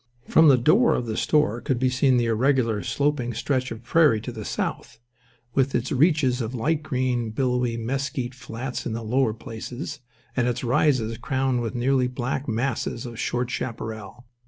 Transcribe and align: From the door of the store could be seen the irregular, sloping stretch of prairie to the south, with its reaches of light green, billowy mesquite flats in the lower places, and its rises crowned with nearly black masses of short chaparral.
From 0.27 0.47
the 0.47 0.57
door 0.57 0.95
of 0.95 1.05
the 1.05 1.15
store 1.15 1.61
could 1.61 1.77
be 1.77 1.91
seen 1.91 2.17
the 2.17 2.25
irregular, 2.25 2.81
sloping 2.81 3.35
stretch 3.35 3.69
of 3.69 3.83
prairie 3.83 4.19
to 4.21 4.31
the 4.31 4.43
south, 4.43 4.97
with 5.53 5.75
its 5.75 5.91
reaches 5.91 6.41
of 6.41 6.55
light 6.55 6.81
green, 6.81 7.29
billowy 7.29 7.77
mesquite 7.77 8.33
flats 8.33 8.87
in 8.87 8.93
the 8.93 9.03
lower 9.03 9.35
places, 9.35 9.99
and 10.35 10.47
its 10.47 10.63
rises 10.63 11.19
crowned 11.19 11.61
with 11.61 11.75
nearly 11.75 12.07
black 12.07 12.47
masses 12.49 13.05
of 13.05 13.19
short 13.19 13.51
chaparral. 13.51 14.25